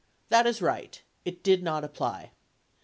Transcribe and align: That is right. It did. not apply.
That 0.29 0.47
is 0.47 0.63
right. 0.63 0.99
It 1.25 1.43
did. 1.43 1.61
not 1.61 1.83
apply. 1.83 2.31